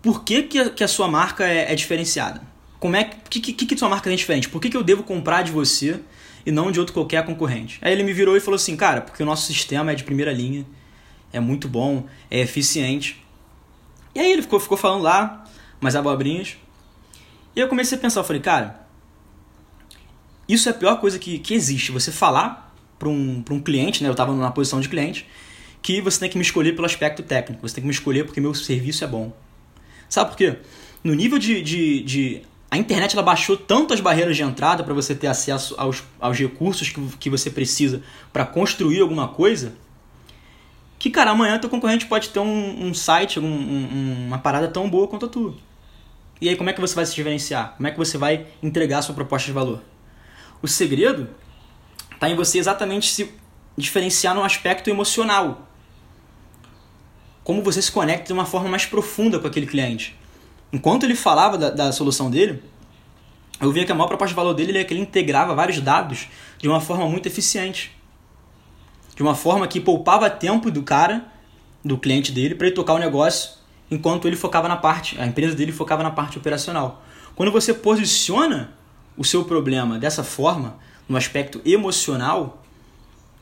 [0.02, 2.42] por que, que, a, que a sua marca é, é, diferenciada?
[2.78, 4.48] Como é que, que, que sua marca é diferente?
[4.48, 6.00] Por que, que eu devo comprar de você
[6.44, 7.78] e não de outro qualquer concorrente?
[7.82, 10.32] Aí ele me virou e falou assim, cara, porque o nosso sistema é de primeira
[10.32, 10.64] linha,
[11.32, 13.22] é muito bom, é eficiente.
[14.14, 15.44] E aí ele ficou, ficou falando lá,
[15.78, 16.56] mais abobrinhas.
[17.54, 18.80] E eu comecei a pensar, eu falei, cara,
[20.52, 21.92] isso é a pior coisa que, que existe.
[21.92, 24.08] Você falar para um, um cliente, né?
[24.08, 25.26] Eu estava na posição de cliente,
[25.82, 27.66] que você tem que me escolher pelo aspecto técnico.
[27.66, 29.32] Você tem que me escolher porque meu serviço é bom.
[30.08, 30.56] Sabe por quê?
[31.02, 34.92] No nível de, de, de a internet ela baixou tanto as barreiras de entrada para
[34.92, 39.72] você ter acesso aos, aos recursos que, que você precisa para construir alguma coisa,
[40.98, 44.90] que, cara, amanhã teu concorrente pode ter um, um site, um, um, uma parada tão
[44.90, 45.54] boa quanto a tua.
[46.40, 47.74] E aí, como é que você vai se diferenciar?
[47.76, 49.82] Como é que você vai entregar a sua proposta de valor?
[50.62, 51.28] O segredo
[52.12, 53.32] está em você exatamente se
[53.76, 55.66] diferenciar no aspecto emocional.
[57.42, 60.16] Como você se conecta de uma forma mais profunda com aquele cliente.
[60.72, 62.62] Enquanto ele falava da, da solução dele,
[63.60, 66.28] eu via que a maior proposta de valor dele é que ele integrava vários dados
[66.58, 67.96] de uma forma muito eficiente.
[69.16, 71.26] De uma forma que poupava tempo do cara,
[71.84, 73.52] do cliente dele, para ele tocar o negócio,
[73.90, 77.02] enquanto ele focava na parte, a empresa dele focava na parte operacional.
[77.34, 78.72] Quando você posiciona
[79.20, 82.64] o seu problema dessa forma, no aspecto emocional,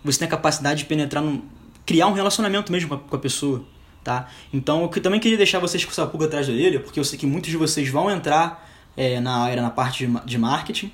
[0.03, 1.41] você tem a capacidade de penetrar num,
[1.87, 3.65] criar um relacionamento mesmo com a, pessoa,
[4.03, 4.29] tá?
[4.53, 7.17] Então, eu também queria deixar vocês com essa pulga atrás da orelha, porque eu sei
[7.17, 10.91] que muitos de vocês vão entrar é, na área, na parte de, de marketing.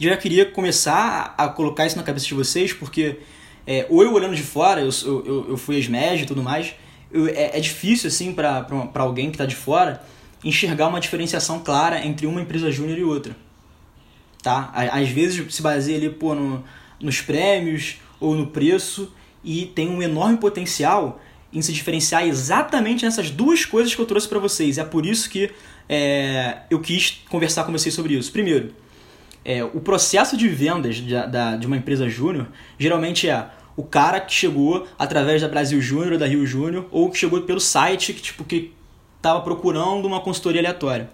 [0.00, 3.18] E eu já queria começar a, colocar isso na cabeça de vocês, porque
[3.66, 6.74] é, ou eu olhando de fora, eu, eu, eu fui ESMED e tudo mais,
[7.12, 10.02] eu, é, é, difícil, assim, para alguém que está de fora,
[10.44, 13.34] enxergar uma diferenciação clara entre uma empresa júnior e outra.
[14.42, 14.70] Tá?
[14.92, 16.62] Às vezes se baseia ali pô, no,
[17.00, 21.20] nos prêmios ou no preço e tem um enorme potencial
[21.52, 24.76] em se diferenciar exatamente nessas duas coisas que eu trouxe para vocês.
[24.76, 25.50] É por isso que
[25.88, 28.30] é, eu quis conversar com vocês sobre isso.
[28.30, 28.74] Primeiro,
[29.44, 34.20] é, o processo de vendas de, da, de uma empresa júnior geralmente é o cara
[34.20, 38.12] que chegou através da Brasil Júnior ou da Rio Júnior ou que chegou pelo site
[38.12, 38.72] que, tipo, que
[39.24, 41.10] estava procurando uma consultoria aleatória.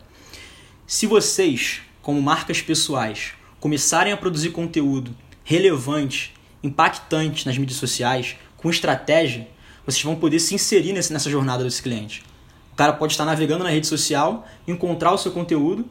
[0.84, 8.68] Se vocês, como marcas pessoais, começarem a produzir conteúdo relevante, impactante nas mídias sociais, com
[8.68, 9.48] estratégia,
[9.86, 12.24] vocês vão poder se inserir nessa jornada desse cliente.
[12.76, 15.88] cara pode estar navegando na rede social, encontrar o seu conteúdo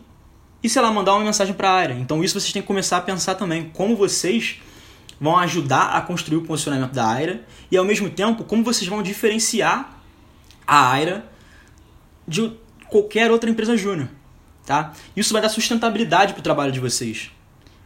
[0.62, 1.94] e, sei lá, mandar uma mensagem para a área.
[1.94, 3.70] Então isso vocês têm que começar a pensar também.
[3.70, 4.58] Como vocês
[5.22, 9.02] vão ajudar a construir o posicionamento da Aira e, ao mesmo tempo, como vocês vão
[9.02, 10.02] diferenciar
[10.68, 11.30] a Aira
[12.30, 12.54] de
[12.88, 14.08] qualquer outra empresa júnior.
[14.66, 14.94] Tá?
[15.16, 17.32] Isso vai dar sustentabilidade para o trabalho de vocês.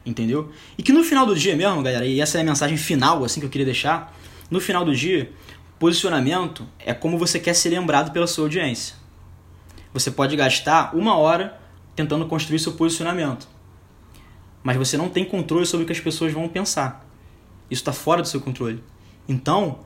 [0.06, 0.52] Entendeu?
[0.78, 3.40] E que no final do dia mesmo, galera, e essa é a mensagem final assim
[3.40, 4.14] que eu queria deixar,
[4.52, 5.32] no final do dia,
[5.80, 8.96] posicionamento é como você quer ser lembrado pela sua audiência.
[9.94, 11.58] Você pode gastar uma hora
[11.96, 13.48] tentando construir seu posicionamento,
[14.62, 17.08] mas você não tem controle sobre o que as pessoas vão pensar.
[17.72, 18.84] Isso está fora do seu controle.
[19.28, 19.80] Então,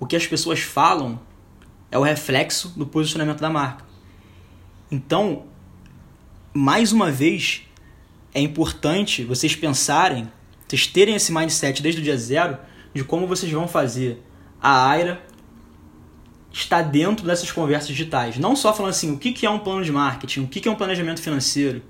[0.00, 1.20] o que as pessoas falam
[1.90, 3.87] é o reflexo do posicionamento da marca.
[4.90, 5.44] Então,
[6.52, 7.62] mais uma vez,
[8.34, 10.30] é importante vocês pensarem,
[10.66, 12.58] vocês terem esse mindset desde o dia zero
[12.94, 14.22] de como vocês vão fazer
[14.60, 15.22] a Aira
[16.52, 18.38] estar dentro dessas conversas digitais.
[18.38, 20.74] Não só falando assim, o que é um plano de marketing, o que é um
[20.74, 21.82] planejamento financeiro,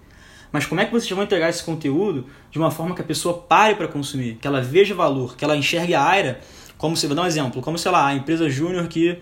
[0.50, 3.38] mas como é que vocês vão entregar esse conteúdo de uma forma que a pessoa
[3.38, 6.40] pare para consumir, que ela veja valor, que ela enxergue a Aira
[6.76, 9.18] como, se vou dar um exemplo, como, sei lá, a empresa júnior que,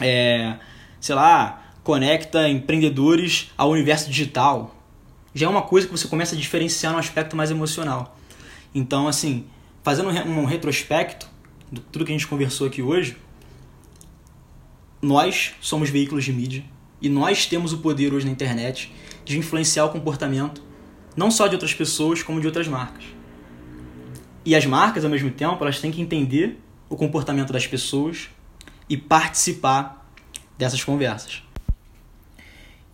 [0.00, 0.56] é,
[1.00, 4.74] sei lá, conecta empreendedores ao universo digital.
[5.34, 8.16] Já é uma coisa que você começa a diferenciar no aspecto mais emocional.
[8.74, 9.44] Então, assim,
[9.82, 11.28] fazendo um retrospecto
[11.70, 13.16] de tudo que a gente conversou aqui hoje,
[15.02, 16.64] nós somos veículos de mídia
[17.02, 18.90] e nós temos o poder hoje na internet
[19.24, 20.62] de influenciar o comportamento
[21.14, 23.04] não só de outras pessoas, como de outras marcas.
[24.44, 26.58] E as marcas, ao mesmo tempo, elas têm que entender
[26.88, 28.28] o comportamento das pessoas
[28.88, 30.10] e participar
[30.58, 31.42] dessas conversas.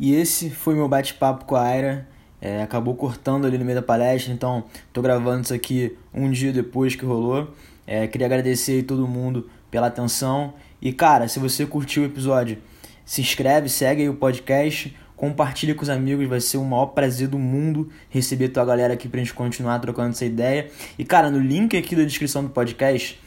[0.01, 2.09] E esse foi meu bate-papo com a Aira.
[2.40, 6.55] É, acabou cortando ali no meio da palestra, então estou gravando isso aqui um dia
[6.55, 7.53] depois que rolou.
[7.86, 10.55] É, queria agradecer aí todo mundo pela atenção.
[10.80, 12.57] E cara, se você curtiu o episódio,
[13.05, 17.28] se inscreve, segue aí o podcast, compartilha com os amigos, vai ser o maior prazer
[17.28, 20.70] do mundo receber tua galera aqui pra gente continuar trocando essa ideia.
[20.98, 23.20] E cara, no link aqui da descrição do podcast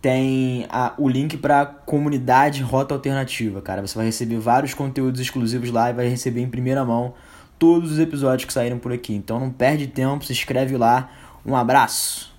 [0.00, 3.86] tem a, o link para comunidade Rota Alternativa, cara.
[3.86, 7.14] Você vai receber vários conteúdos exclusivos lá e vai receber em primeira mão
[7.58, 9.14] todos os episódios que saíram por aqui.
[9.14, 11.10] Então não perde tempo, se inscreve lá.
[11.44, 12.37] Um abraço.